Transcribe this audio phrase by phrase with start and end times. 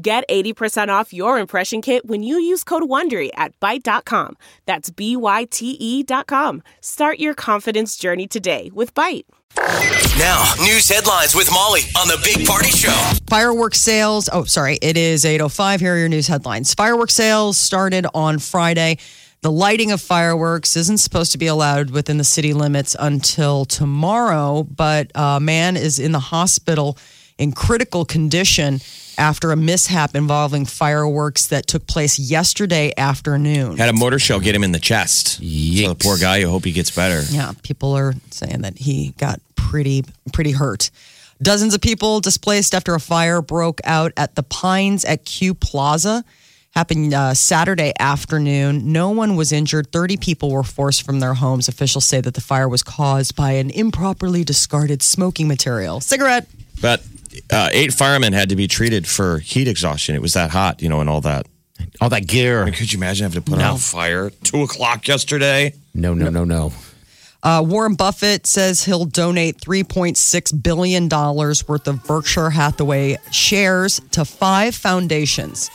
[0.00, 4.36] Get 80% off your impression kit when you use code WONDERY at Byte.com.
[4.64, 6.62] That's B-Y-T-E dot com.
[6.80, 9.24] Start your confidence journey today with Byte.
[10.16, 12.92] Now, news headlines with Molly on the Big Party Show.
[13.28, 14.28] Fireworks sales.
[14.32, 14.78] Oh, sorry.
[14.80, 15.80] It is 8.05.
[15.80, 16.74] Here are your news headlines.
[16.74, 18.98] Fireworks sales started on Friday.
[19.40, 24.62] The lighting of fireworks isn't supposed to be allowed within the city limits until tomorrow,
[24.62, 26.96] but a man is in the hospital
[27.36, 28.80] in critical condition
[29.18, 33.76] after a mishap involving fireworks that took place yesterday afternoon.
[33.76, 35.38] Had a motor shell get him in the chest.
[35.38, 37.22] So the poor guy, I hope he gets better.
[37.30, 40.90] Yeah, people are saying that he got pretty pretty hurt.
[41.40, 46.24] Dozens of people displaced after a fire broke out at the Pines at Q Plaza.
[46.72, 48.92] Happened uh, Saturday afternoon.
[48.92, 49.90] No one was injured.
[49.90, 51.66] 30 people were forced from their homes.
[51.66, 56.00] Officials say that the fire was caused by an improperly discarded smoking material.
[56.00, 56.46] Cigarette.
[56.80, 57.02] But
[57.50, 60.14] uh, eight firemen had to be treated for heat exhaustion.
[60.14, 61.46] It was that hot, you know, and all that.
[62.00, 62.62] All that gear.
[62.62, 65.74] I mean, could you imagine having to put out a fire at two o'clock yesterday?
[65.94, 66.72] No, no, no, no.
[67.42, 74.74] Uh, Warren Buffett says he'll donate $3.6 billion worth of Berkshire Hathaway shares to five
[74.74, 75.70] foundations,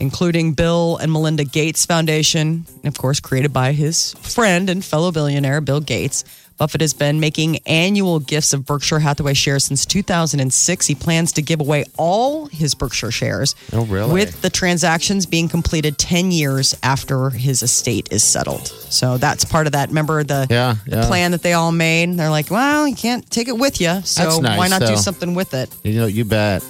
[0.00, 5.60] including Bill and Melinda Gates Foundation, of course, created by his friend and fellow billionaire,
[5.60, 6.24] Bill Gates.
[6.56, 10.86] Buffett has been making annual gifts of Berkshire Hathaway shares since 2006.
[10.86, 13.56] He plans to give away all his Berkshire shares.
[13.72, 14.12] Oh, really?
[14.12, 18.68] With the transactions being completed 10 years after his estate is settled.
[18.68, 19.88] So that's part of that.
[19.88, 22.16] Remember the, Yeah, the plan that they all made?
[22.16, 24.00] They're like, well, you can't take it with you.
[24.02, 25.74] So nice, why not do something with it?
[25.82, 26.64] You know, you bet.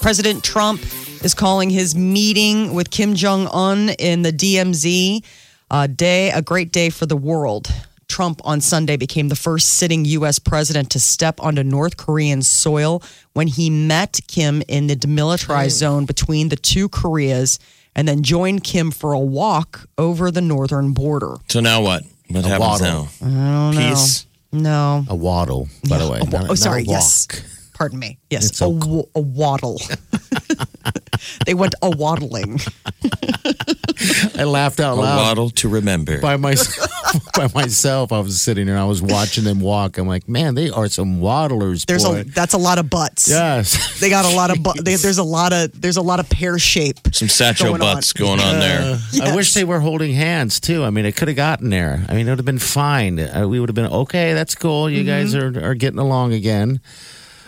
[0.00, 0.82] President Trump
[1.24, 5.24] is calling his meeting with Kim Jong Un in the DMZ
[5.70, 7.72] a day, a great day for the world.
[8.16, 10.38] Trump on Sunday became the first sitting U.S.
[10.38, 13.02] president to step onto North Korean soil
[13.34, 17.58] when he met Kim in the demilitarized zone between the two Koreas
[17.94, 21.34] and then joined Kim for a walk over the northern border.
[21.50, 22.04] So now what?
[22.28, 23.08] What happens waddle.
[23.20, 23.72] now?
[23.72, 24.24] Peace.
[24.50, 25.04] No.
[25.10, 26.20] A waddle, by the way.
[26.20, 26.82] A wa- not- oh, not sorry.
[26.84, 27.28] a Yes.
[27.30, 27.42] walk.
[27.74, 28.16] Pardon me.
[28.30, 28.46] Yes.
[28.48, 28.88] It's a, okay.
[28.88, 29.78] wa- a waddle.
[31.46, 32.60] they went a waddling.
[34.38, 35.16] I laughed out A loud.
[35.16, 36.20] waddle to remember.
[36.20, 36.90] By myself,
[37.34, 39.96] by myself, I was sitting there and I was watching them walk.
[39.98, 41.84] I'm like, man, they are some waddlers.
[41.86, 42.20] There's boy.
[42.20, 43.28] a that's a lot of butts.
[43.28, 43.94] yes.
[44.00, 46.28] They got a lot of bu- they, there's a lot of there's a lot of
[46.28, 46.98] pear shape.
[47.12, 47.94] Some satchel going on.
[47.94, 48.98] butts going on there.
[49.22, 50.84] I wish they were holding hands too.
[50.84, 52.04] I mean, it could have gotten there.
[52.08, 53.18] I mean, it would have been fine.
[53.18, 54.34] Uh, we would have been okay.
[54.34, 54.90] That's cool.
[54.90, 56.80] You guys are, are getting along again.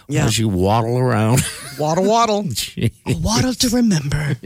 [0.08, 0.24] Yeah.
[0.24, 1.42] As you waddle around.
[1.78, 2.48] Waddle waddle.
[3.06, 4.36] A waddle to remember.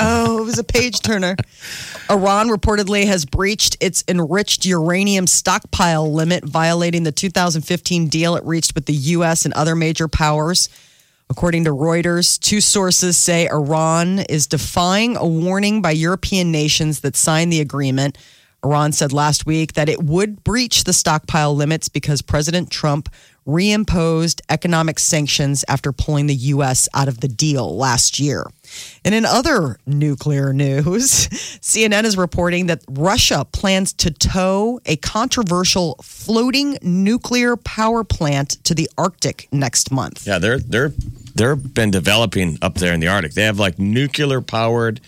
[0.00, 1.36] Oh, it was a page turner.
[2.10, 8.74] Iran reportedly has breached its enriched uranium stockpile limit, violating the 2015 deal it reached
[8.74, 9.44] with the U.S.
[9.44, 10.68] and other major powers.
[11.30, 17.16] According to Reuters, two sources say Iran is defying a warning by European nations that
[17.16, 18.16] signed the agreement.
[18.64, 23.08] Iran said last week that it would breach the stockpile limits because President Trump
[23.48, 26.88] reimposed economic sanctions after pulling the U.S.
[26.92, 28.44] out of the deal last year.
[29.04, 31.28] And in other nuclear news,
[31.62, 38.74] CNN is reporting that Russia plans to tow a controversial floating nuclear power plant to
[38.74, 40.26] the Arctic next month.
[40.26, 40.92] Yeah, they're they're
[41.34, 43.32] they're been developing up there in the Arctic.
[43.32, 45.00] They have like nuclear powered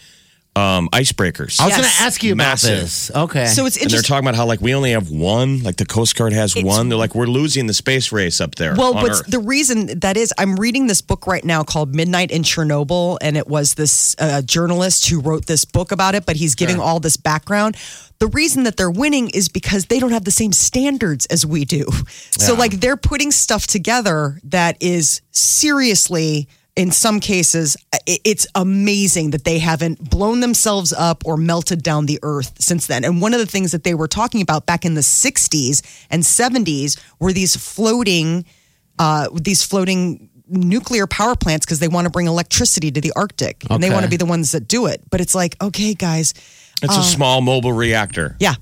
[0.56, 1.60] um, icebreakers.
[1.60, 1.80] I was Yes.
[1.80, 2.80] going to ask you about Massive.
[2.80, 3.10] this.
[3.14, 3.46] Okay.
[3.46, 4.08] So it's and they're interesting.
[4.08, 6.88] talking about how like we only have one, like the Coast Guard has It's- one.
[6.88, 8.74] They're like we're losing the space race up there.
[8.74, 9.26] Well, on but Earth.
[9.28, 13.36] the reason that is, I'm reading this book right now called Midnight in Chernobyl, and
[13.36, 16.98] it was this uh, journalist who wrote this book about it, but he's giving all
[17.00, 17.76] this background.
[18.18, 21.64] The reason that they're winning is because they don't have the same standards as we
[21.64, 21.86] do.
[22.36, 26.48] So, like, they're putting stuff together that is seriously.
[26.76, 27.76] In some cases,
[28.06, 33.04] it's amazing that they haven't blown themselves up or melted down the earth since then.
[33.04, 36.22] And one of the things that they were talking about back in the 60s and
[36.22, 38.44] 70s were these floating
[38.98, 43.64] uh, these floating nuclear power plants because they want to bring electricity to the Arctic
[43.70, 45.02] and they want to be the ones that do it.
[45.10, 46.34] But it's like, okay, guys,
[46.82, 48.36] it's a small mobile reactor.
[48.40, 48.54] yeah.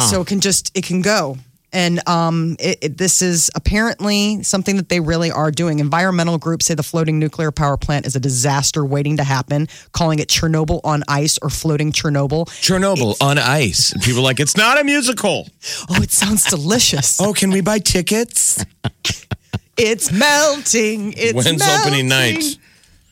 [0.00, 1.36] So it can just it can go.
[1.72, 5.78] And um, it, it, this is apparently something that they really are doing.
[5.78, 10.18] Environmental groups say the floating nuclear power plant is a disaster waiting to happen, calling
[10.18, 12.46] it Chernobyl on ice or floating Chernobyl.
[12.46, 13.92] Chernobyl on ice.
[13.92, 15.48] And people are like, it's not a musical.
[15.88, 17.02] Oh, it sounds delicious.
[17.22, 18.64] Oh, can we buy tickets?
[19.76, 21.12] it's melting.
[21.12, 21.34] It's melting.
[21.34, 21.80] When's melting.
[21.80, 22.44] opening night?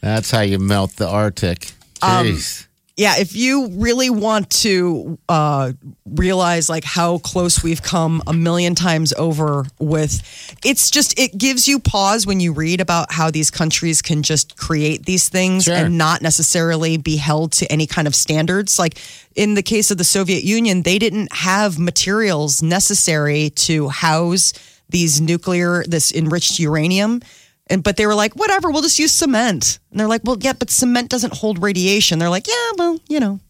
[0.01, 1.73] That's how you melt the Arctic.
[2.03, 2.67] Um, Jeez.
[3.01, 5.73] Yeah, if you really want to uh,
[6.05, 10.21] realize like how close we've come a million times over with,
[10.63, 14.59] it's just it gives you pause when you read about how these countries can just
[14.59, 15.77] create these things Sure.
[15.77, 18.79] and not necessarily be held to any kind of standards.
[18.79, 18.99] Like
[19.35, 24.53] in the case of the Soviet Union, they didn't have materials necessary to house
[24.91, 27.23] these nuclear, this enriched uranium.
[27.71, 29.79] And but they were like, whatever, we'll just use cement.
[29.91, 32.19] And they're like, well, yeah, but cement doesn't hold radiation.
[32.19, 33.41] They're like, yeah, well, you know,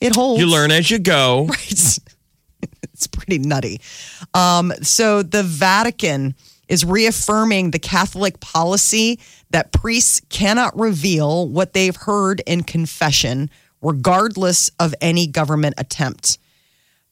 [0.00, 0.40] it holds.
[0.40, 1.48] You learn as you go.
[1.70, 2.00] It's,
[2.82, 3.80] it's pretty nutty.
[4.34, 6.34] Um, so the Vatican
[6.68, 9.18] is reaffirming the Catholic policy
[9.50, 13.50] that priests cannot reveal what they've heard in confession,
[13.80, 16.38] regardless of any government attempt.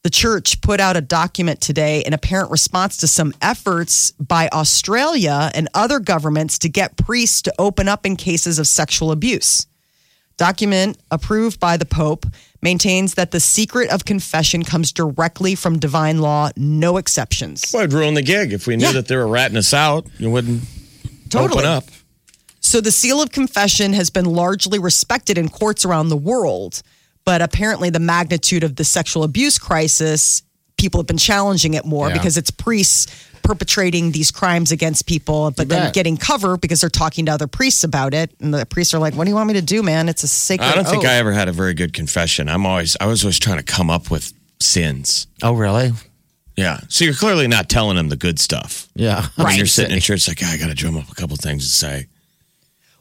[0.01, 5.51] The church put out a document today in apparent response to some efforts by Australia
[5.53, 9.67] and other governments to get priests to open up in cases of sexual abuse.
[10.37, 12.25] Document approved by the Pope
[12.61, 17.65] maintains that the secret of confession comes directly from divine law, no exceptions.
[17.73, 18.53] Well, I'd ruin the gig.
[18.53, 18.91] If we knew Yeah.
[18.93, 20.63] that they were ratting us out, you wouldn't
[21.29, 21.59] Totally.
[21.59, 21.83] open up.
[22.61, 26.83] So the seal of confession has been largely respected in courts around the world,
[27.29, 30.41] but apparently the magnitude of the sexual abuse crisis,
[30.79, 32.13] people have been challenging it more Yeah.
[32.15, 33.05] because it's priests
[33.43, 37.83] perpetrating these crimes against people, but then getting cover because they're talking to other priests
[37.83, 40.09] about it, and the priests are like, "What do you want me to do, man?
[40.09, 41.05] It's a sacred." I don't think.
[41.05, 42.49] I ever had a very good confession.
[42.49, 45.27] I'm always, I was always trying to come up with sins.
[45.43, 45.91] Oh, really?
[46.57, 46.79] Yeah.
[46.87, 48.87] So you're clearly not telling them the good stuff.
[48.95, 49.27] Yeah.
[49.35, 51.67] When you're sitting in church, like, "Ah, I got to drum up a couple things
[51.67, 52.07] to say.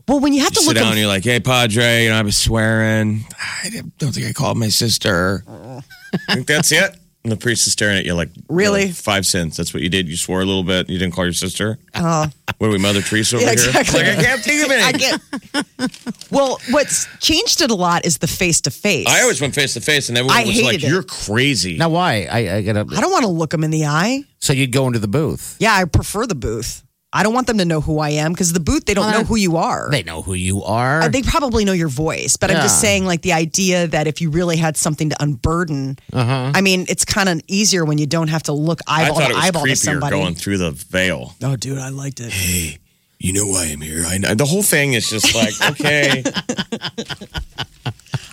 [0.09, 2.05] Well, when you have You to sit look down at and you're like, hey, Padre,
[2.05, 3.25] you know, I was swearing.
[3.39, 3.69] I
[3.99, 5.45] don't think I called my sister.
[5.47, 5.81] I
[6.35, 6.97] think that's it.
[7.25, 8.91] And the priest is staring at you like, Really?
[8.93, 9.57] Five cents.
[9.57, 10.09] That's what you did.
[10.09, 10.89] You swore a little bit.
[10.89, 11.77] You didn't call your sister.
[11.95, 12.31] Oh.
[12.59, 13.69] what are we, Mother Teresa over Yeah, here?
[13.69, 14.01] exactly.
[14.01, 15.81] Like, I can't think of I anything.
[15.83, 16.31] get.
[16.31, 19.09] well, what's changed it a lot is the face to face.
[19.09, 20.89] I always went face to face, and everyone I was like, it.
[20.89, 22.27] "You're crazy." Now, why?
[22.31, 22.87] I, I gotta.
[22.97, 24.23] I don't want to look them in the eye.
[24.39, 25.57] So you'd go into the booth.
[25.59, 26.83] Yeah, I prefer the booth.
[27.11, 29.25] I don't want them to know who I am because the booth they don't know
[29.25, 29.89] who you are.
[29.91, 31.03] They know who you are.
[31.03, 34.21] Uh, they probably know your voice, but I'm just saying, like the idea that if
[34.21, 38.29] you really had something to unburden, I mean, it's kind of easier when you don't
[38.29, 39.01] have to look Uh-huh.
[39.01, 40.17] I eyeball thought to it was eyeball to somebody.
[40.17, 41.35] going through the veil.
[41.43, 42.31] oh, dude, I liked it.
[42.31, 42.79] Hey,
[43.19, 44.05] you know why I'm here.
[44.07, 44.35] I know.
[44.35, 46.23] The whole thing is just like, okay,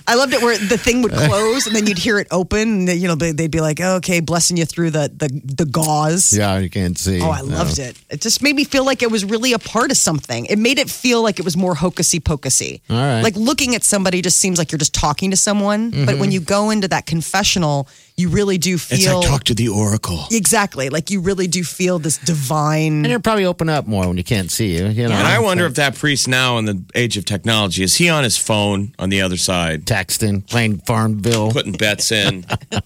[0.08, 3.00] I loved it where the thing would close and then you'd hear it open, and
[3.00, 6.36] you know they, they'd be like, oh, "Okay, blessing you through the the, the gauze."
[6.36, 7.22] yeah, you can't see.
[7.22, 7.98] Oh, I loved it.
[8.10, 10.46] It just made me feel like it was really a part of something.
[10.46, 12.82] It made it feel like it was more hocusy pocusy.
[12.90, 13.22] All right.
[13.22, 15.92] Like looking at somebody just seems like you're just talking to someone.
[15.92, 16.32] But when mm-hmm.
[16.32, 17.88] you go into that confessional,
[18.18, 18.96] you really do feel.
[18.96, 20.26] it's feel like talk to the oracle.
[20.32, 22.94] exactly like you really do feel this divine.
[22.98, 24.88] And it'll probably open up more when you can't see you.
[24.88, 25.16] You know.
[25.16, 28.24] And I wonder if that priest now in the age of technology is he on
[28.24, 31.52] his phone on the other side texting, playing Farmville.
[31.52, 32.46] putting bets in?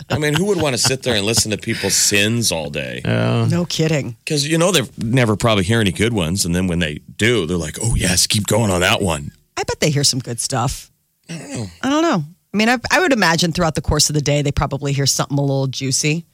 [0.10, 3.02] I mean, who would want to sit there and listen to people's sins all day?
[3.06, 4.16] no kidding.
[4.25, 7.46] Because you know they never probably hear any good ones, and then when they do,
[7.46, 10.40] they're like, "Oh yes, keep going on that one." I bet they hear some good
[10.40, 10.90] stuff.
[11.30, 11.66] I don't know.
[11.84, 12.24] I don't know.
[12.54, 15.06] I mean, I, I would imagine throughout the course of the day, they probably hear
[15.06, 16.25] something a little juicy.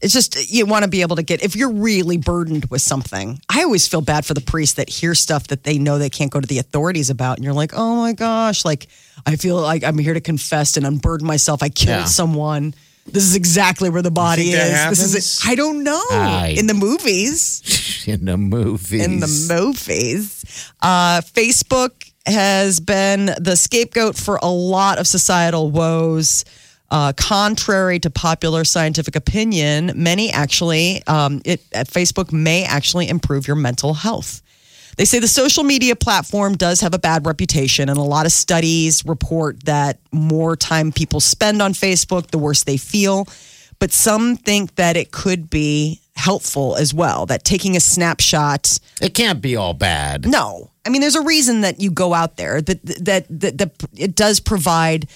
[0.00, 3.38] It's just you want to be able to get if you're really burdened with something.
[3.48, 6.30] I always feel bad for the priests that hear stuff that they know they can't
[6.30, 8.88] go to the authorities about, and you're like, oh my gosh, like
[9.26, 11.62] I feel like I'm here to confess and unburden myself.
[11.62, 12.04] I killed Yeah.
[12.06, 12.74] someone.
[13.06, 14.98] This is exactly where the body think that is.
[14.98, 15.44] This is happens?
[15.44, 15.48] it.
[15.50, 16.46] I don't know.
[16.58, 19.04] In the movies, in the movies.
[19.04, 20.72] in the movies.
[20.80, 26.44] Uh, Facebook has been the scapegoat for a lot of societal woes.
[26.90, 33.46] Uh, contrary to popular scientific opinion, many actually, um, it at Facebook may actually improve
[33.46, 34.42] your mental health.
[34.98, 38.32] They say the social media platform does have a bad reputation, and a lot of
[38.32, 43.26] studies report that more time people spend on Facebook, the worse they feel.
[43.78, 49.14] But some think that it could be helpful as well, that taking a snapshot It
[49.14, 50.26] can't be all bad.
[50.26, 52.60] no, I mean, there's a reason that you go out there.
[52.60, 55.08] That that that, that it does provide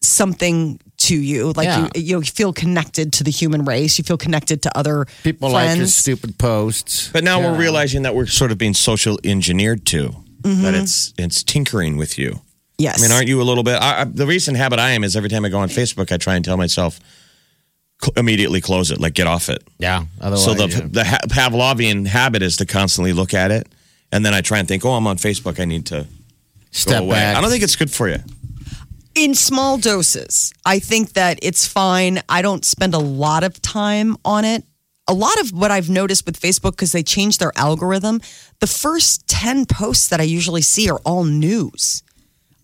[0.00, 1.52] something to you.
[1.56, 1.88] Like Yeah.
[1.94, 3.98] you, you feel connected to the human race.
[3.98, 7.10] You feel connected to other People like your stupid posts.
[7.12, 7.50] But now Yeah.
[7.52, 10.14] we're realizing that we're sort of being social engineered too.
[10.42, 10.74] That mm-hmm.
[10.82, 12.40] it's it's tinkering with you.
[12.78, 12.98] yes.
[12.98, 13.74] I mean, aren't you a little bit?
[13.82, 16.16] I, I, the recent habit I am is every time I go on Facebook, I
[16.16, 17.00] try and tell myself,
[18.00, 19.62] cl- immediately close it, like get off it.
[19.78, 20.04] Yeah.
[20.20, 20.86] Otherwise, so the yeah.
[20.88, 23.66] the ha- Pavlovian habit is to constantly look at it,
[24.12, 25.60] and then I try and think, oh, I'm on Facebook.
[25.60, 26.06] I need to
[26.70, 27.14] step go away.
[27.16, 27.36] back.
[27.36, 28.18] I don't think it's good for you.
[29.14, 30.52] in small doses.
[30.64, 32.20] I think that it's fine.
[32.28, 34.64] I don't spend a lot of time on it.
[35.08, 38.20] A lot of what I've noticed with Facebook, because they changed their algorithm,
[38.60, 42.02] the first 10 posts that I usually see are all news.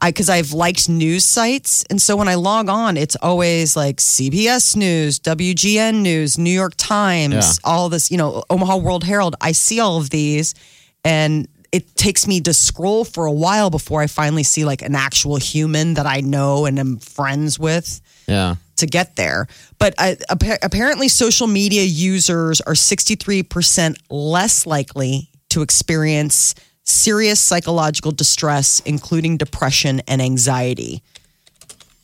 [0.01, 1.85] I because I've liked news sites.
[1.89, 6.75] And so when I log on, it's always like CBS News, WGN News, New York
[6.77, 7.53] Times, Yeah.
[7.65, 9.35] all this, you know, Omaha World Herald.
[9.41, 10.55] I see all of these
[11.05, 14.95] and it takes me to scroll for a while before I finally see like an
[14.95, 18.55] actual human that I know and am friends with yeah.
[18.77, 19.49] to get there.
[19.79, 28.13] But uh, appa- apparently, social media users are 63% less likely to experience serious psychological
[28.13, 31.03] distress, including depression and anxiety.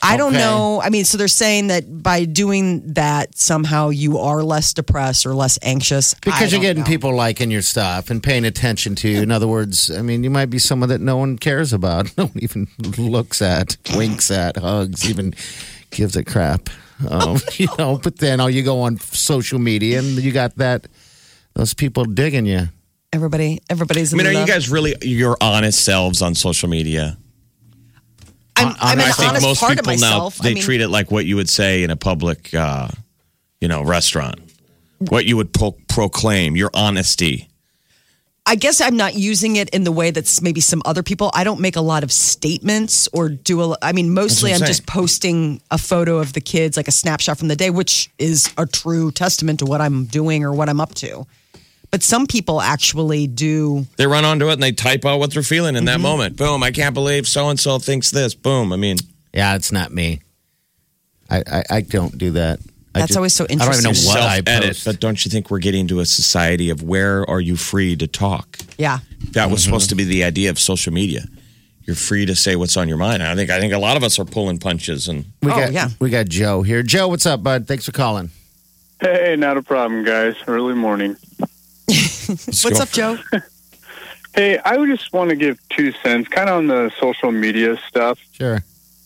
[0.02, 0.42] I don't Okay.
[0.42, 0.80] know.
[0.82, 5.34] I mean, so they're saying that by doing that, somehow you are less depressed or
[5.34, 6.14] less anxious.
[6.14, 6.88] Because you're getting know.
[6.88, 9.20] people liking your stuff and paying attention to you.
[9.22, 12.26] In other words, I mean, you might be someone that no one cares about, no
[12.26, 15.34] one even looks at, winks at, hugs, even
[15.90, 16.70] gives a crap.
[17.08, 20.86] Um, you know, but then oh, you go on social media and you got that
[21.54, 22.68] those people digging you.
[23.12, 24.14] Everybody, everybody's.
[24.14, 27.18] I mean, in are you guys really your honest selves on social media?
[28.60, 30.80] I'm, I'm an I think honest most part people of now they I mean, treat
[30.80, 32.88] it like what you would say in a public, uh,
[33.60, 34.40] you know, restaurant.
[34.98, 37.48] What you would pro- proclaim your honesty.
[38.46, 41.30] I guess I'm not using it in the way that's maybe some other people.
[41.34, 43.76] I don't make a lot of statements or do a.
[43.80, 47.38] I mean, mostly I'm I'm just posting a photo of the kids, like a snapshot
[47.38, 50.80] from the day, which is a true testament to what I'm doing or what I'm
[50.80, 51.26] up to.
[51.90, 53.86] But some people actually do.
[53.96, 55.86] They run onto it and they type out what they're feeling in Mm-hmm.
[55.86, 56.36] that moment.
[56.36, 56.62] Boom!
[56.62, 58.34] I can't believe so and so thinks this.
[58.34, 58.72] Boom!
[58.72, 58.96] I mean,
[59.34, 60.20] Yeah, it's not me.
[61.28, 62.60] I I, I don't do that.
[62.92, 64.08] That's just- always so I don't even know interesting.
[64.08, 64.68] what I self-edit.
[64.68, 64.84] post.
[64.84, 68.06] But don't you think we're getting to a society of where are you free to
[68.08, 68.58] talk?
[68.78, 68.98] Yeah.
[69.32, 69.64] That was Mm-hmm.
[69.70, 71.24] supposed to be the idea of social media.
[71.86, 73.22] You're free to say what's on your mind.
[73.22, 75.72] I think I think a lot of us are pulling punches and we Oh, got
[75.72, 75.88] yeah.
[76.00, 76.82] we got Joe here.
[76.84, 77.66] Joe, what's up, bud?
[77.66, 78.30] Thanks for calling.
[79.00, 80.34] Hey, not a problem, guys.
[80.46, 81.16] Early morning.
[81.90, 83.18] What's up, Joe?
[84.32, 87.76] Hey, I would just want to give two cents, kind of on the social media
[87.88, 88.20] stuff.
[88.30, 88.62] Sure.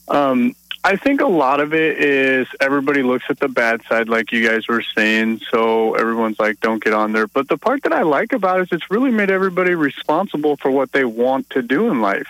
[0.06, 0.54] Um,
[0.86, 4.46] I think a lot of it is everybody looks at the bad side, like you
[4.46, 5.40] guys were saying.
[5.50, 7.26] So everyone's like, don't get on there.
[7.26, 10.70] But the part that I like about it is it's really made everybody responsible for
[10.70, 12.28] what they want to do in life.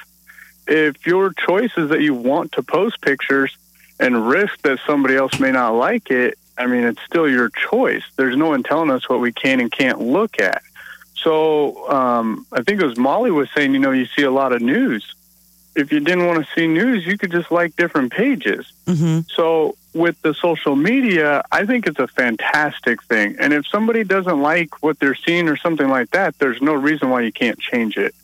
[0.69, 3.57] If your choice is that you want to post pictures
[3.99, 8.05] and risk that somebody else may not like it, I mean, it's still your choice.
[8.17, 10.63] There's no one telling us what we can and can't look at.
[11.17, 14.53] So um, I think it was Molly was saying, you know, you see a lot
[14.53, 15.15] of news.
[15.75, 18.71] If you didn't want to see news, you could just like different pages.
[18.87, 23.37] hmm So with the social media, I think it's a fantastic thing.
[23.39, 27.11] And if somebody doesn't like what they're seeing or something like that, there's no reason
[27.11, 28.15] why you can't change it.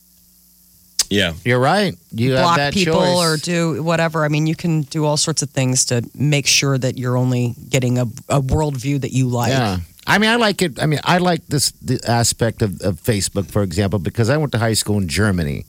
[1.11, 1.35] Yeah.
[1.45, 1.95] You're right.
[2.13, 3.19] You have Block that people choice.
[3.19, 4.25] or do whatever.
[4.25, 7.55] I mean, you can do all sorts of things to make sure that you're only
[7.69, 9.51] getting a, a worldview that you like.
[9.51, 9.79] Yeah.
[10.07, 10.81] I mean, I like it.
[10.83, 14.53] I mean, I like this the aspect of, of Facebook, for example, because I went
[14.53, 15.65] to high school in Germany.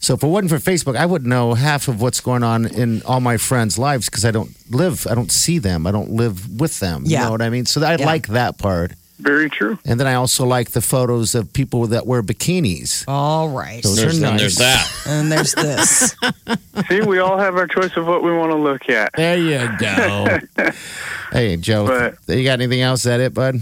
[0.00, 3.00] So if it wasn't for Facebook, I wouldn't know half of what's going on in
[3.06, 6.60] all my friends' lives because I don't live, I don't see them, I don't live
[6.60, 7.04] with them.
[7.06, 7.24] You Yeah.
[7.24, 7.64] know what I mean?
[7.64, 8.04] So I Yeah.
[8.04, 8.92] like that part.
[9.20, 9.78] Very true.
[9.84, 13.04] And then I also like the photos of people that wear bikinis.
[13.06, 13.82] All right.
[13.82, 14.40] Those There's, are nice.
[14.40, 14.90] there's that.
[15.06, 16.16] And there's this.
[16.88, 19.12] See, we all have our choice of what we want to look at.
[19.16, 20.38] There you go.
[21.32, 23.00] hey, Joe, But- you got anything else?
[23.00, 23.60] Is that it, bud?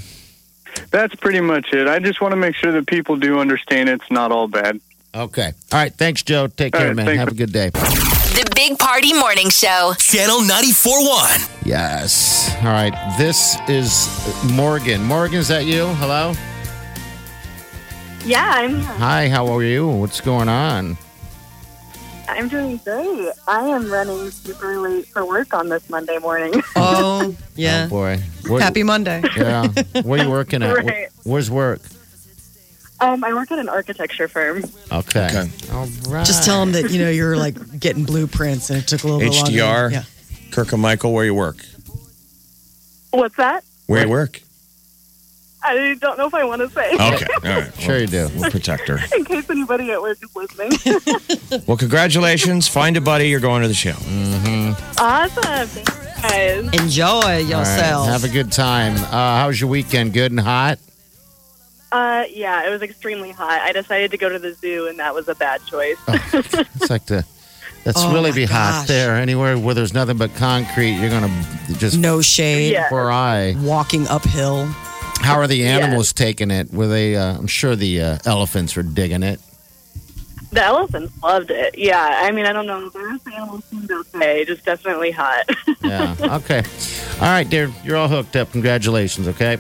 [0.91, 1.87] That's pretty much it.
[1.87, 4.81] I just want to make sure that people do understand it's not all bad.
[5.15, 5.53] Okay.
[5.71, 5.93] All right.
[5.93, 6.47] Thanks, Joe.
[6.47, 7.17] Take All care, right, man.
[7.17, 7.71] Have a good day.
[8.35, 9.93] The Big Party Morning Show.
[9.99, 11.67] Channel 94.1.
[11.67, 12.51] Yes.
[12.61, 12.95] All right.
[13.19, 14.09] This is
[14.53, 15.03] Morgan.
[15.05, 15.87] Morgan, is that you?
[15.97, 16.33] Hello?
[18.25, 19.87] Yeah, I'm Hi, how are you?
[19.87, 20.97] What's going on?
[22.27, 23.33] I'm doing great.
[23.47, 26.55] I am running super late for work on this Monday morning.
[26.77, 27.85] Oh, oh, yeah.
[27.87, 28.19] Oh, boy.
[28.49, 29.23] Where, Happy Monday.
[29.37, 29.69] Yeah.
[30.03, 30.75] Where are you working at?
[30.85, 31.09] Right.
[31.25, 31.83] Where's work?
[33.03, 34.63] Um, I work at an architecture firm.
[34.93, 35.27] Okay.
[35.27, 35.51] Okay.
[35.73, 36.25] All right.
[36.25, 39.21] Just tell them that, you know, you're like getting blueprints and it took a little
[39.21, 39.51] bit longer.
[39.51, 39.91] HDR.
[39.93, 40.05] Yeah.
[40.53, 41.57] Kirkham Michael, where you work?
[43.11, 43.65] What's that?
[43.87, 44.41] Where you work?
[45.65, 46.93] I don't know if I want to say.
[46.95, 47.27] Okay.
[47.45, 47.75] All right.
[47.79, 48.29] Sure you do.
[48.37, 48.99] We'll protect her.
[49.17, 51.63] In case anybody at work is listening.
[51.67, 52.67] Well, congratulations.
[52.67, 53.29] Find a buddy.
[53.29, 53.91] You're going to the show.
[54.99, 55.43] awesome.
[55.69, 56.81] Thank you guys.
[56.83, 57.45] Enjoy All right.
[57.45, 58.07] yourself.
[58.09, 58.95] Have a good time.
[58.97, 60.15] Uh, how was your weekend?
[60.15, 60.79] Good and hot?
[61.93, 63.61] Uh, yeah, it was extremely hot.
[63.61, 65.99] I decided to go to the zoo, and that was a bad choice.
[66.09, 67.25] It's like the
[67.85, 68.89] That's Oh, really be hot gosh.
[68.89, 69.17] there.
[69.17, 71.29] Anywhere where there's nothing but concrete, you're gonna
[71.79, 72.73] just No shade.
[72.73, 72.89] Yeah.
[72.89, 73.55] for eye.
[73.59, 74.67] Walking uphill.
[75.21, 76.73] How are the animals taking it?
[76.73, 77.15] Were they?
[77.17, 79.39] Uh, I'm sure the uh, elephants were digging it.
[80.51, 81.79] The elephants loved it.
[81.79, 82.89] Yeah, I mean, I don't know.
[82.91, 84.45] The rest of the animals seemed okay.
[84.45, 85.49] Just definitely hot.
[85.83, 86.15] Yeah.
[86.23, 86.63] Okay.
[87.21, 87.69] All right, dear.
[87.85, 88.53] You're all hooked up.
[88.53, 89.27] Congratulations.
[89.29, 89.59] Okay.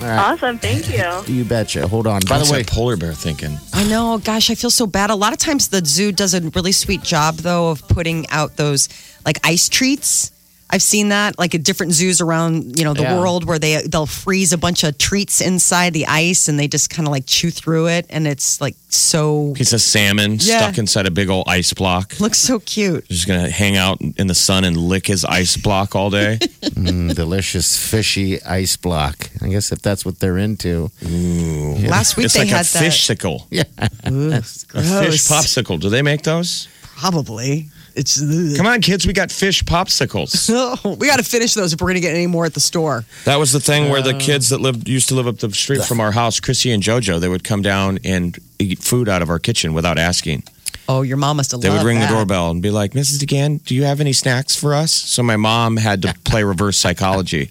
[0.00, 0.18] All right.
[0.32, 0.58] awesome.
[0.58, 0.88] Thank
[1.28, 1.34] you.
[1.34, 1.86] You betcha.
[1.88, 2.20] Hold on.
[2.28, 3.56] By What's the way, polar bear thinking?
[3.72, 4.18] I know.
[4.18, 5.10] Gosh, I feel so bad.
[5.10, 8.56] A lot of times the zoo does a really sweet job, though, of putting out
[8.56, 8.88] those
[9.24, 10.30] like ice treats.
[10.74, 13.18] I've seen that like at different zoos around you know the Yeah.
[13.20, 16.90] world where they they'll freeze a bunch of treats inside the ice and they just
[16.90, 20.58] kind of like chew through it and it's like so Piece of salmon Yeah.
[20.58, 22.18] stuck inside a big old ice block.
[22.18, 23.06] looks so cute.
[23.08, 26.38] Just gonna hang out in the sun and lick his ice block all day.
[26.62, 29.30] mm, delicious fishy ice block.
[29.42, 30.90] I guess if that's what they're into.
[31.06, 31.74] Ooh.
[31.86, 32.82] Last week it's they like had a that.
[32.84, 33.62] fish sickle, Yeah.
[33.78, 35.78] a fish popsicle.
[35.78, 36.66] Do they make those?
[36.98, 37.68] Probably.
[37.96, 38.18] It's
[38.56, 40.50] Come on, kids, we got fish popsicles.
[40.98, 43.04] We got to finish those if we're going to get any more at the store.
[43.24, 44.12] That was the thing where Uh.
[44.12, 46.82] the kids that lived used to live up the street from our house, Chrissy and
[46.82, 50.42] JoJo, they would come down and eat food out of our kitchen without asking.
[50.88, 52.10] Oh, your mom must have They would loved ring that.
[52.10, 53.18] the doorbell and be like, "Mrs.
[53.22, 56.76] DeGan, do you have any snacks for us?" So my mom had to play reverse
[56.76, 57.50] psychology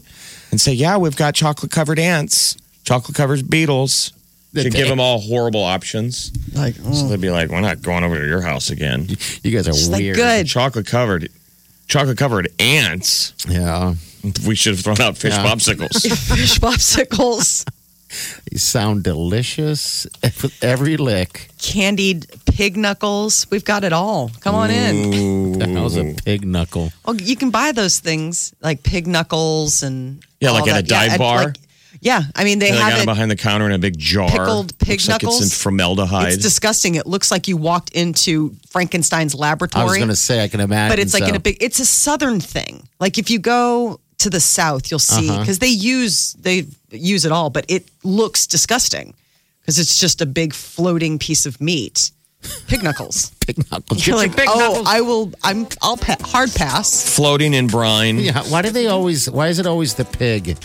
[0.52, 4.12] and say, "Yeah, we've got chocolate covered ants, chocolate covered beetles."
[4.55, 6.31] To give them all horrible options.
[6.53, 7.10] Like, So mm.
[7.10, 9.07] they'd be like, "We're not going over to your house again."
[9.43, 10.15] You guys are She's like, weird.
[10.15, 10.45] good.
[10.48, 11.29] Chocolate covered,
[11.88, 13.33] chocolate covered ants.
[13.48, 13.95] Yeah.
[14.48, 15.43] We should have thrown out fish Yeah.
[15.45, 16.01] popsicles.
[16.36, 17.65] fish popsicles,
[18.51, 21.50] You sound delicious with every lick.
[21.57, 23.48] candied pig knuckles.
[23.50, 24.29] We've got it all.
[24.41, 25.57] Come on in.
[25.60, 26.93] The hell's a pig knuckle?
[27.05, 30.83] Oh, you can buy those things like pig knuckles and Yeah, all like at a
[30.83, 30.89] that.
[30.91, 31.43] Yeah, dive and, bar?
[31.45, 31.57] like-
[32.02, 33.14] yeah, I mean they And they got have them it.
[33.14, 34.30] behind the counter in a big jar.
[34.30, 36.34] Pickled pig Looks like it's in formaldehyde.
[36.34, 36.96] It's disgusting.
[36.96, 39.82] It looks like you walked into Frankenstein's laboratory.
[39.82, 40.92] I was going to say I can imagine.
[40.92, 41.30] but it's like so.
[41.30, 45.00] in a big it's a southern thing like if you go to the south you'll
[45.00, 45.40] see Uh-huh.
[45.40, 49.14] because they use they use it all but it looks disgusting
[49.62, 52.12] because it's just a big floating piece of meat
[52.68, 54.06] pig knuckles pig knuckles.
[54.06, 54.88] you're Get like pig oh knuckles.
[54.88, 58.18] i will i'm i'll pa- hard pass floating in brine.
[58.20, 59.30] Yeah, why do they always?
[59.30, 60.58] Why is it always the pig?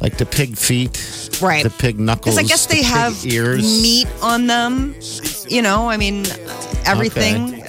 [0.00, 0.96] Like the pig feet,
[1.42, 2.36] right the pig knuckles.
[2.36, 3.62] because i guess the they pig have ears.
[3.82, 4.94] meat on them
[5.48, 6.24] you know i mean
[6.86, 7.62] everything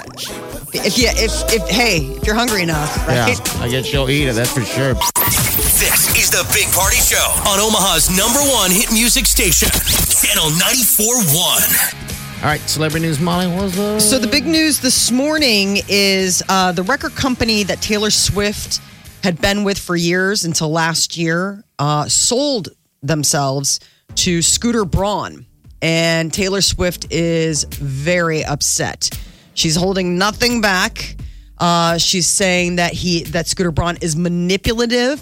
[0.74, 3.26] if you if if hey if you're hungry enough Yeah,
[3.60, 4.34] I guess you'll eat it.
[4.36, 4.94] That's for sure.
[4.94, 7.18] This is the Big Party Show
[7.50, 12.42] on Omaha's number one hit music station, Channel 94.1.
[12.44, 13.20] All right, celebrity news.
[13.20, 18.10] Molly was So the big news this morning is uh, the record company that Taylor
[18.12, 18.80] Swift
[19.24, 22.70] had been with for years until last year uh, sold
[23.04, 23.80] themselves
[24.16, 25.46] to Scooter Braun,
[25.82, 29.10] and Taylor Swift is very upset.
[29.54, 31.16] She's holding nothing back.
[31.58, 35.22] Uh, she's saying that he that Scooter Braun is manipulative.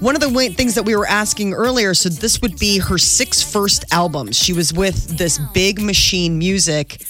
[0.00, 3.42] One of the things that we were asking earlier, so this would be her six
[3.42, 4.36] first albums.
[4.36, 7.02] She was with this big machine music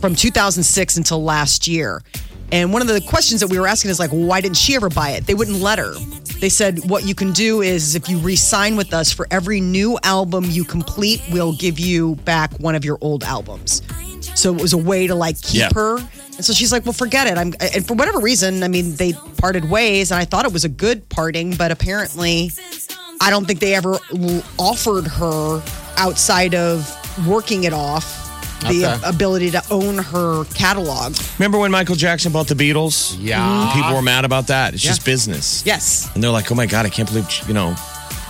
[0.00, 2.02] from 2006 until last year.
[2.54, 4.88] And one of the questions that we were asking is like, why didn't she ever
[4.88, 5.26] buy it?
[5.26, 5.92] They wouldn't let her.
[6.38, 9.60] They said, what you can do is if you re sign with us for every
[9.60, 13.82] new album you complete, we'll give you back one of your old albums.
[14.36, 15.68] So it was a way to like keep Yeah.
[15.74, 15.96] her.
[15.98, 17.36] And so she's like, well, forget it.
[17.38, 20.64] I'm, and for whatever reason, I mean, they parted ways and I thought it was
[20.64, 22.52] a good parting, but apparently
[23.20, 23.98] I don't think they ever
[24.60, 25.60] offered her
[25.96, 26.88] outside of
[27.26, 28.23] working it off
[28.68, 29.08] the Okay.
[29.08, 31.16] ability to own her catalog.
[31.38, 33.16] Remember when Michael Jackson bought the Beatles?
[33.20, 33.70] Yeah.
[33.74, 34.74] People were mad about that.
[34.74, 35.62] It's just business.
[35.64, 36.08] Yes.
[36.14, 37.68] And they're like, oh my God, I can't believe, you know,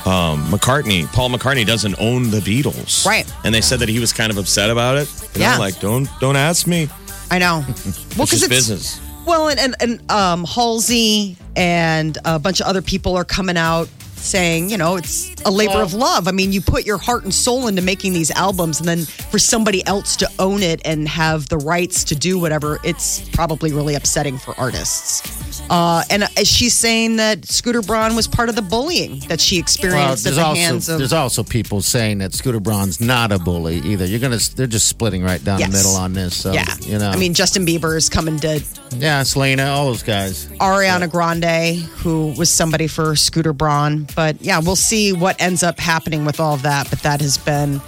[0.07, 3.07] um, McCartney, Paul McCartney doesn't own the Beatles.
[3.07, 3.27] Right.
[3.45, 5.09] And they said that he was kind of upset about it.
[5.35, 5.55] And Yeah.
[5.55, 6.89] I'm like, don't, don't ask me.
[7.31, 7.65] I know.
[7.75, 9.01] Well, It's because just it's business.
[9.27, 13.89] well, and and, and um, Halsey and a bunch of other people are coming out
[14.25, 16.27] saying, you know, it's a labor of love.
[16.27, 19.39] I mean, you put your heart and soul into making these albums, and then for
[19.39, 23.95] somebody else to own it and have the rights to do whatever, it's probably really
[23.95, 25.44] upsetting for artists.
[25.71, 29.59] Uh, and uh, she's saying that Scooter Braun was part of the bullying that she
[29.59, 30.99] experienced there's at the also hands of.
[30.99, 34.05] there's also people saying that Scooter Braun's not a bully either.
[34.05, 35.71] You're gonna they're just splitting right down Yes.
[35.71, 36.37] the middle on this.
[36.37, 38.63] So yeah, you know, I mean, Justin Bieber is coming to
[38.97, 40.47] yeah, Selena, all those guys.
[40.61, 44.07] Ariana Grande, who was somebody for Scooter Braun.
[44.15, 46.89] But yeah, we'll see what ends up happening with all of that.
[46.91, 47.81] But that has been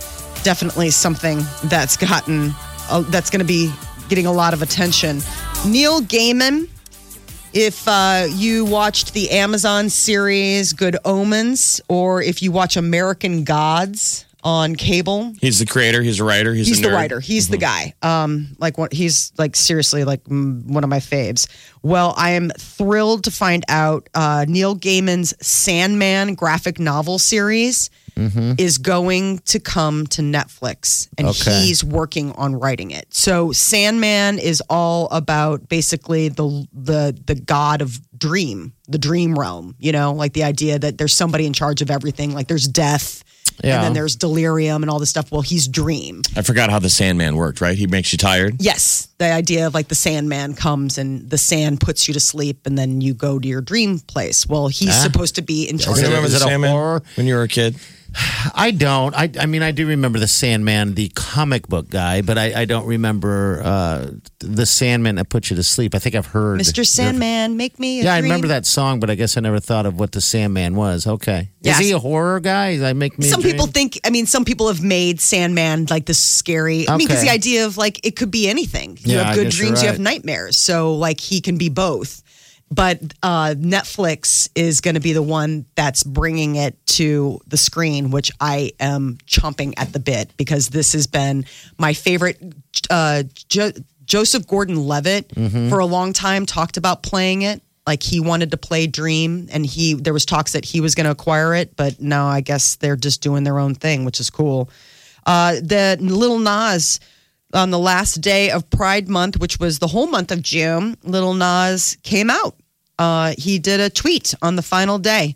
[0.43, 2.53] definitely something that's gotten,
[2.91, 3.73] uh, that's going to be
[4.09, 5.21] getting a lot of attention.
[5.67, 6.69] Neil Gaiman,
[7.59, 14.26] if uh, you watched the Amazon series Good Omens, or if you watch American Gods
[14.47, 15.33] on cable.
[15.41, 16.03] He's the creator.
[16.03, 16.55] He's a writer.
[16.55, 17.19] He's, He's a the writer.
[17.19, 17.95] He's the guy.
[18.01, 18.93] Um, like what?
[18.93, 21.49] He's like seriously like one of my faves.
[21.83, 27.91] Well, I am thrilled to find out uh, Neil Gaiman's Sandman graphic novel series
[28.57, 31.61] is going to come to Netflix, and Okay.
[31.67, 33.13] he's working on writing it.
[33.13, 39.75] So Sandman is all about basically the the the god of dream, the dream realm.
[39.79, 42.33] You know, like the idea that there's somebody in charge of everything.
[42.33, 43.23] Like there's death.
[43.63, 43.77] Yeah.
[43.77, 45.33] And then there's delirium and all this stuff.
[45.33, 46.23] Well, he's dream.
[46.37, 47.61] I forgot how the Sandman worked.
[47.61, 47.77] Right?
[47.77, 48.57] He makes you tired.
[48.61, 52.67] Yes, the idea of like the Sandman comes and the sand puts you to sleep,
[52.67, 54.47] and then you go to your dream place.
[54.47, 55.03] Well, he's ah.
[55.03, 55.99] supposed to be in charge.
[55.99, 57.03] Is You it- of remember the Sandman horror?
[57.17, 57.77] when you were a kid?
[58.55, 59.15] I don't.
[59.15, 62.65] I, I mean, I do remember the Sandman, the comic book guy, but I, I
[62.65, 65.95] don't remember uh, the Sandman that put you to sleep.
[65.95, 66.87] I think I've heard Mr.
[66.87, 68.01] Sandman, make me.
[68.01, 68.31] A Yeah, I dream.
[68.31, 71.07] remember that song, but I guess I never thought of what the Sandman was.
[71.07, 72.89] Okay, is he a horror guy?
[72.89, 73.27] I make me.
[73.27, 73.99] a Some people think.
[74.05, 76.89] I mean, some people have made Sandman like this scary.
[76.89, 77.29] I mean, because Okay.
[77.29, 78.99] the idea of like it could be anything.
[79.03, 80.03] You Yeah, have I good guess you're dreams, you have right.
[80.05, 80.57] nightmares.
[80.57, 82.23] So like he can be both.
[82.71, 88.11] But uh, Netflix is going to be the one that's bringing it to the screen,
[88.11, 91.47] which I am chomping at the bit because this has been
[91.79, 92.43] my favorite.
[92.91, 93.71] Uh, jo-
[94.05, 95.69] Joseph Gordon-Levitt Mm-hmm.
[95.69, 97.63] for a long time talked about playing it.
[97.87, 101.05] Like he wanted to play Dream, and he there was talks that he was going
[101.05, 104.29] to acquire it, but now I guess they're just doing their own thing, which is
[104.29, 104.69] cool.
[105.25, 106.99] Uh, the Little Nas
[107.57, 111.35] on the last day of Pride Month, which was the whole month of June, Little
[111.35, 112.55] Nas came out.
[112.99, 115.35] Uh, he did a tweet on the final day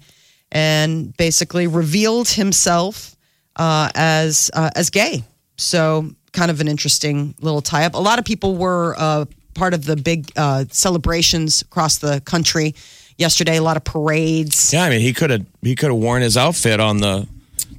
[0.52, 3.16] and basically revealed himself
[3.56, 5.24] uh, as uh, as gay.
[5.56, 7.94] So kind of an interesting little tie up.
[7.94, 12.74] A lot of people were uh, part of the big uh, celebrations across the country
[13.18, 13.56] yesterday.
[13.56, 14.72] A lot of parades.
[14.72, 17.26] Yeah, I mean, he could have he could have worn his outfit on the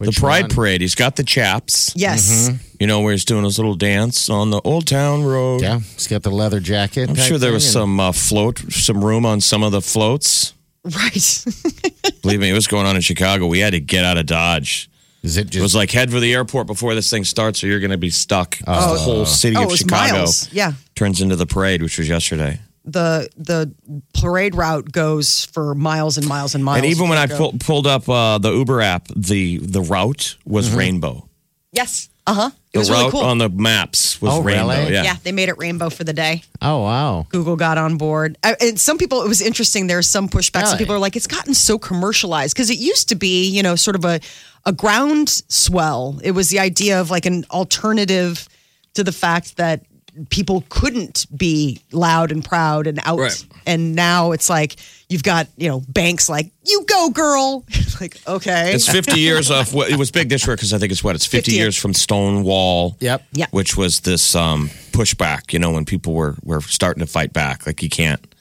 [0.06, 0.50] the Pride one?
[0.50, 0.82] Parade.
[0.82, 1.94] He's got the chaps.
[1.96, 2.50] Yes.
[2.80, 5.62] You know where he's doing his little dance on the Old Town Road.
[5.62, 7.10] Yeah, he's got the leather jacket.
[7.10, 10.54] I'm sure there was thing, some uh, float, some room on some of the floats.
[10.84, 11.46] Right.
[12.22, 13.46] Believe me, it was going on in Chicago.
[13.48, 14.90] We had to get out of Dodge.
[15.24, 17.80] Is it It was like head for the airport before this thing starts, or you're
[17.80, 18.58] going to be stuck.
[18.58, 20.52] the whole city oh, of it Chicago miles.
[20.52, 20.74] Yeah.
[20.96, 22.60] turns into the parade, which was yesterday.
[22.86, 23.74] The the
[24.14, 26.78] parade route goes for miles and miles and miles.
[26.78, 27.38] and even when I Go.
[27.38, 31.28] pull, pulled up uh, the Uber app, the the route was rainbow.
[31.72, 33.20] yes, uh huh, it The was route really cool.
[33.22, 34.68] on the maps was Oh, rainbow.
[34.70, 34.94] really?
[34.94, 35.04] Yeah.
[35.04, 36.44] yeah, they made it rainbow for the day.
[36.62, 37.26] oh wow!
[37.30, 38.38] Google got on board.
[38.44, 39.88] I, and some people, it was interesting.
[39.88, 40.66] There's some pushback.
[40.68, 43.76] Some people are like, it's gotten so commercialized because it used to be, you know,
[43.76, 44.20] sort of a
[44.66, 46.20] a ground swell.
[46.24, 48.48] It was the idea of like an alternative
[48.96, 49.84] to the fact that
[50.30, 53.20] people couldn't be loud and proud and out.
[53.20, 53.46] Right.
[53.66, 54.76] And now it's like
[55.10, 57.66] you've got you know banks like you go girl.
[58.02, 59.74] like okay, It's 50 years off.
[59.74, 61.52] What, it was big this year because I think it's what it's 50, 50.
[61.52, 62.98] years from Stonewall.
[63.00, 63.24] Yep.
[63.34, 63.46] Yeah.
[63.52, 67.66] Which was this um, pushback, you know, when people were were starting to fight back.
[67.66, 68.34] Like you can't,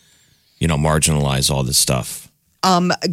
[0.59, 2.31] you know, marginalize all this stuff.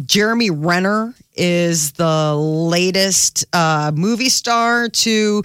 [0.04, 5.42] Jeremy Renner is the latest uh, movie star to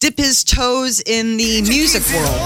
[0.00, 2.40] dip his toes in the music world.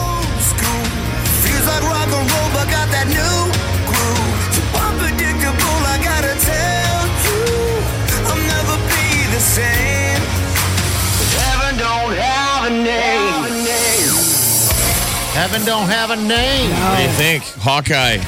[1.47, 3.39] Feels like rock and roll, but got that new
[3.87, 4.35] groove.
[4.51, 7.79] So unpredictable, I gotta tell you,
[8.27, 10.19] I'll never be the same.
[11.39, 13.47] Heaven don't have a name.
[15.39, 16.71] Heaven don't have a name.
[16.71, 18.19] What do you think, Hawkeye?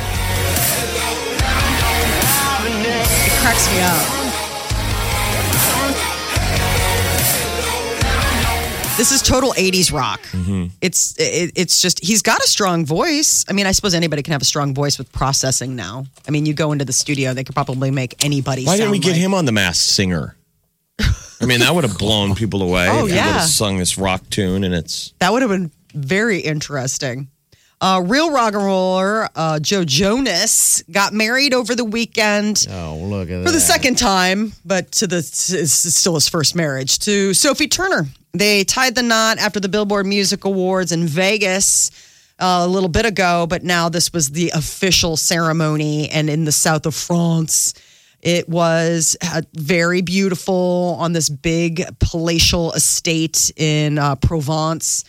[3.26, 4.15] It cracks me up.
[8.96, 10.22] This is total 80s rock.
[10.32, 10.66] Mm-hmm.
[10.80, 13.44] It's it, it's just he's got a strong voice.
[13.46, 16.06] I mean, I suppose anybody can have a strong voice with processing now.
[16.26, 18.98] I mean, you go into the studio, they could probably make anybody Why didn't we
[18.98, 20.34] get like- him on The Masked Singer?
[20.98, 22.88] I mean, that would have blown people away.
[22.90, 23.32] Oh, if he would yeah.
[23.40, 27.28] have sung this rock tune, and it's That would have been very interesting.
[27.78, 32.66] Uh, real rock and roller uh, Joe Jonas got married over the weekend.
[32.70, 36.98] Oh, look at for the second time, but to the it's still his first marriage
[37.00, 38.06] to Sophie Turner.
[38.32, 41.90] They tied the knot after the Billboard Music Awards in Vegas
[42.38, 46.52] uh, a little bit ago, but now this was the official ceremony, and in the
[46.52, 47.74] south of France.
[48.22, 55.04] It was uh, very beautiful on this big palatial estate in uh, Provence.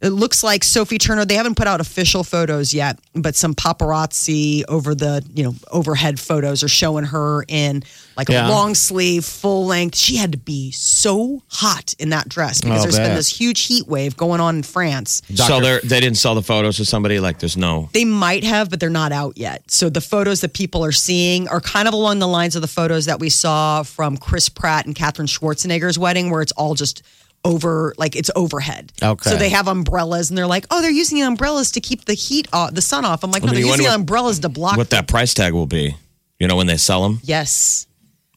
[0.00, 1.24] It looks like Sophie Turner.
[1.24, 6.20] They haven't put out official photos yet, but some paparazzi over the you know overhead
[6.20, 7.82] photos are showing her in
[8.16, 8.46] like Yeah.
[8.46, 9.96] a long sleeve, full length.
[9.96, 13.62] She had to be so hot in that dress because I'll there's been this huge
[13.62, 15.20] heat wave going on in France.
[15.34, 17.18] so they they didn't sell the photos to somebody.
[17.18, 17.88] Like, there's no.
[17.92, 19.68] They might have, but they're not out yet.
[19.70, 22.68] So the photos that people are seeing are kind of along the lines of the
[22.68, 27.02] photos that we saw from Chris Pratt and Katherine Schwarzenegger's wedding, where it's all just
[27.44, 28.92] over like it's overhead.
[29.02, 29.30] Okay.
[29.30, 32.14] So they have umbrellas and they're like, oh, they're using the umbrellas to keep the
[32.14, 33.24] heat off, the sun off.
[33.24, 34.76] I'm like, no, mean, they're using umbrellas to block.
[34.76, 35.96] What that price tag will be,
[36.38, 37.20] you know, when they sell them.
[37.22, 37.86] yes.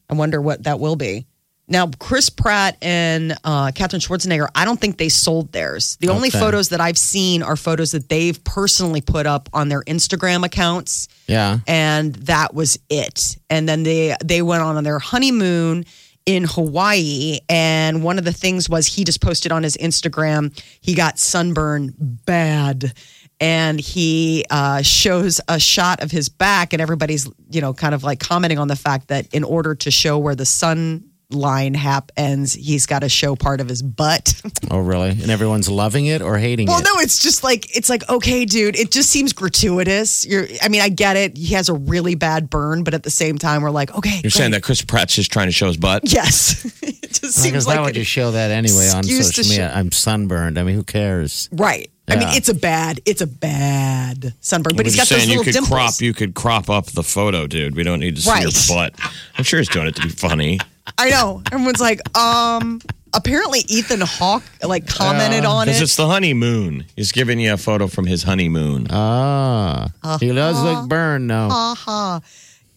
[0.09, 1.25] I wonder what that will be.
[1.69, 5.95] Now, Chris Pratt and uh, Katherine Schwarzenegger, I don't think they sold theirs.
[6.01, 9.81] The only photos that I've seen are photos that they've personally put up on their
[9.83, 11.07] Instagram accounts.
[11.27, 11.59] Yeah.
[11.65, 13.37] and that was it.
[13.49, 15.85] And then they they went on their honeymoon
[16.25, 20.93] in Hawaii, and one of the things was he just posted on his Instagram he
[20.93, 22.93] got sunburn bad.
[23.39, 28.03] And he uh, shows a shot of his back, and everybody's, you know, kind of
[28.03, 32.11] like commenting on the fact that in order to show where the sun line hap
[32.17, 34.33] ends, he's got to show part of his butt.
[34.69, 35.09] Oh, really?
[35.09, 36.85] And everyone's loving it or hating Well, it?
[36.85, 38.77] Well, no, it's just like it's like okay, dude.
[38.77, 40.25] It just seems gratuitous.
[40.25, 41.35] You're, I mean, I get it.
[41.35, 44.31] He has a really bad burn, but at the same time, we're like, okay, You're
[44.31, 46.03] saying that Chris Pratt's just trying to show his butt?
[46.05, 46.63] yes.
[46.83, 49.69] it just Like, seems Because like why would you show that anyway on social media?
[49.69, 50.57] show- I'm sunburned.
[50.57, 51.49] I mean, who cares?
[51.51, 51.89] right.
[52.07, 55.29] I mean, it's a bad, it's a bad sunburn, but he's got just those saying
[55.31, 55.69] you little could dimples.
[55.69, 57.73] crop you could crop up the photo, dude.
[57.75, 58.43] We don't need to see Right.
[58.43, 58.95] your butt.
[59.37, 60.59] I'm sure he's doing it to be funny.
[60.97, 61.41] I know.
[61.51, 62.81] Everyone's like, um.
[63.13, 65.83] Apparently, Ethan Hawke like commented on Because it.
[65.83, 66.85] it's the honeymoon.
[66.95, 68.87] He's giving you a photo from his honeymoon.
[68.89, 69.89] Ah,
[70.21, 70.79] he does Uh-huh.
[70.79, 71.49] look burned now.
[71.49, 72.21] Haha.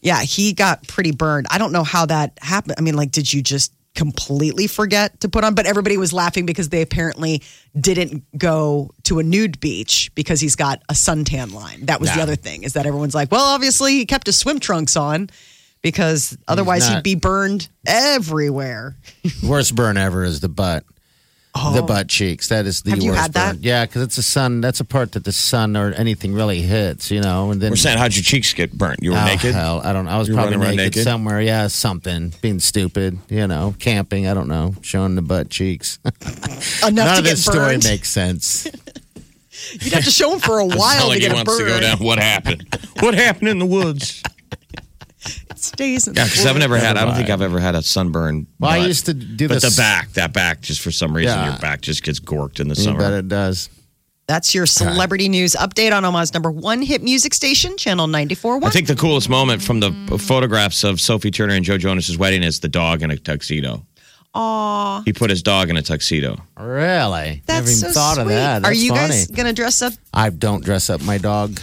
[0.03, 1.47] Yeah, he got pretty burned.
[1.53, 2.75] I don't know how that happened.
[2.79, 5.55] I mean, like, did you just completely forget to put on?
[5.55, 7.41] But everybody was laughing because they apparently
[7.79, 11.87] didn't go to a nude beach because he's got a suntan line.
[11.87, 12.23] That was the Nah.
[12.25, 15.31] other thing is that everyone's like, well, obviously he kept his swim trunks on
[15.85, 18.97] because otherwise he'd be burned everywhere.
[19.47, 20.83] Worst burn ever is the butt.
[21.55, 21.87] The oh.
[21.87, 22.49] butt cheeks.
[22.49, 22.95] That is the Oh.
[22.95, 23.57] Have you worst had that?
[23.63, 24.61] Yeah, because it's the sun.
[24.61, 27.53] That's a part that the sun or anything really hits, you know.
[27.53, 28.99] And then We're saying, how'd your cheeks get burnt?
[29.05, 29.55] You were Oh, naked?
[29.55, 30.07] Hell, I don't.
[30.07, 30.11] know.
[30.11, 31.05] I was You were probably running around naked, naked?
[31.05, 31.41] somewhere.
[31.41, 32.33] Yeah, something.
[32.43, 34.27] Being stupid, you know, camping.
[34.27, 36.01] I don't know, showing the butt cheeks.
[36.05, 37.85] Enough None to of get this story burned.
[37.85, 38.67] makes sense.
[39.81, 41.37] You'd have to show him for a Doesn't while sound to like get he a
[41.37, 41.99] wants to go down.
[41.99, 42.67] What happened?
[42.99, 44.25] What happened in the woods?
[45.65, 46.97] Stays in Yeah, because I've never had.
[46.97, 47.31] I don't think.
[47.31, 48.47] I've ever had a sunburn.
[48.59, 48.89] Well, I butt.
[48.89, 49.75] used to do But this.
[49.77, 51.51] the back, that back, just for some reason, Yeah.
[51.51, 53.19] your back just gets gorked in the You bet summer.
[53.19, 53.69] it does.
[54.27, 58.65] That's your celebrity news update on Omaha's number one hit music station, Channel 94.1.
[58.65, 62.43] I think the coolest moment from the photographs of Sophie Turner and Joe Jonas's wedding
[62.43, 63.85] is the dog in a tuxedo.
[64.37, 65.03] Aw.
[65.05, 66.39] He put his dog in a tuxedo.
[66.59, 67.43] Really?
[67.47, 68.35] That's Never even so thought of sweet.
[68.35, 68.57] that.
[68.57, 69.09] Are That's you funny.
[69.09, 69.93] guys gonna dress up?
[70.13, 71.61] I don't dress up my dog.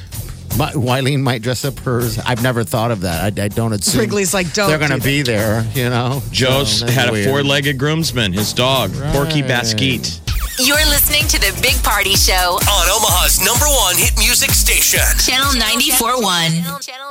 [0.57, 2.19] My, Wileen might dress up hers.
[2.19, 3.39] I've never thought of that.
[3.39, 5.63] I, I don't assume Wrigley's like, don't They're going to do be there.
[5.73, 6.21] You know.
[6.31, 7.27] Joe's So, that's had a weird.
[7.29, 9.51] four-legged groomsman, his dog, Porky Right.
[9.51, 10.19] Basquiat.
[10.59, 14.99] You're listening to the Big Party Show, On Omaha's number one hit music station.
[15.25, 16.91] Channel 94.1.